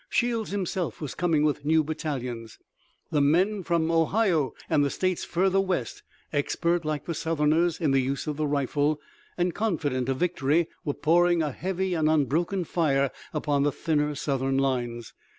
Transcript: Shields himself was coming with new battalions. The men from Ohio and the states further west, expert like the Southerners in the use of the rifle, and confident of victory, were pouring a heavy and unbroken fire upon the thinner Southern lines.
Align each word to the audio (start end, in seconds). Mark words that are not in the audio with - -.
Shields 0.09 0.49
himself 0.49 0.99
was 0.99 1.13
coming 1.13 1.43
with 1.43 1.63
new 1.63 1.83
battalions. 1.83 2.57
The 3.11 3.21
men 3.21 3.61
from 3.61 3.91
Ohio 3.91 4.55
and 4.67 4.83
the 4.83 4.89
states 4.89 5.23
further 5.23 5.59
west, 5.61 6.01
expert 6.33 6.83
like 6.83 7.05
the 7.05 7.13
Southerners 7.13 7.79
in 7.79 7.91
the 7.91 7.99
use 7.99 8.25
of 8.25 8.35
the 8.35 8.47
rifle, 8.47 8.99
and 9.37 9.53
confident 9.53 10.09
of 10.09 10.17
victory, 10.17 10.69
were 10.83 10.95
pouring 10.95 11.43
a 11.43 11.51
heavy 11.51 11.93
and 11.93 12.09
unbroken 12.09 12.63
fire 12.63 13.11
upon 13.31 13.61
the 13.61 13.71
thinner 13.71 14.15
Southern 14.15 14.57
lines. 14.57 15.13